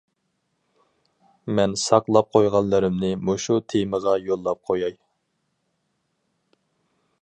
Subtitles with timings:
[1.59, 5.01] مەن ساقلاپ قويغانلىرىمنى مۇشۇ تېمىغا يوللاپ قوياي.